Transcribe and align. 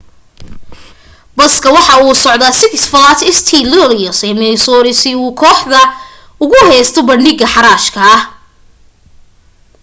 baska 1.37 1.69
waxa 1.75 1.93
uu 2.03 2.11
usocde 2.15 2.47
six 2.61 2.71
flags 2.91 3.21
st 3.37 3.49
louis 3.71 4.17
ee 4.27 4.39
missouri 4.41 4.93
si 5.01 5.11
ay 5.25 5.29
kooxda 5.41 5.81
ugu 6.43 6.59
heesto 6.69 6.99
bandhig 7.09 7.39
xaraasha 7.53 8.09